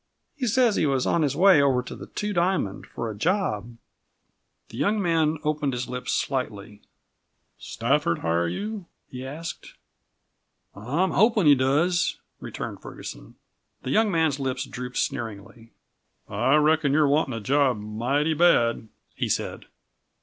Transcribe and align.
He 0.35 0.47
says 0.47 0.75
he 0.77 0.87
was 0.87 1.05
on 1.05 1.21
his 1.21 1.35
way 1.35 1.61
over 1.61 1.83
to 1.83 1.95
the 1.95 2.07
Two 2.07 2.33
Diamond, 2.33 2.87
for 2.87 3.07
a 3.11 3.15
job." 3.15 3.77
The 4.69 4.77
young 4.79 4.99
man 4.99 5.37
opened 5.43 5.73
his 5.73 5.87
lips 5.87 6.11
slightly. 6.11 6.81
"Stafford 7.59 8.17
hire 8.17 8.47
you?" 8.47 8.87
he 9.11 9.23
asked. 9.23 9.75
"I'm 10.73 11.11
hopin' 11.11 11.45
he 11.45 11.53
does," 11.53 12.17
returned 12.39 12.81
Ferguson. 12.81 13.35
The 13.83 13.91
young 13.91 14.09
man's 14.09 14.39
lips 14.39 14.65
drooped 14.65 14.97
sneeringly. 14.97 15.69
"I 16.27 16.55
reckon 16.55 16.93
you're 16.93 17.07
wantin' 17.07 17.35
a 17.35 17.39
job 17.39 17.79
mighty 17.79 18.33
bad," 18.33 18.87
he 19.13 19.29
said. 19.29 19.65